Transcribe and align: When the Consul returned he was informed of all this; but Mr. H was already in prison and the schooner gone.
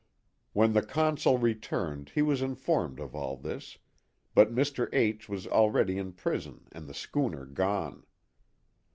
When 0.53 0.73
the 0.73 0.81
Consul 0.81 1.37
returned 1.37 2.13
he 2.15 2.23
was 2.23 2.41
informed 2.41 2.99
of 2.99 3.13
all 3.13 3.37
this; 3.37 3.77
but 4.33 4.51
Mr. 4.51 4.89
H 4.91 5.29
was 5.29 5.45
already 5.45 5.99
in 5.99 6.13
prison 6.13 6.63
and 6.71 6.87
the 6.89 6.95
schooner 6.95 7.45
gone. 7.45 8.07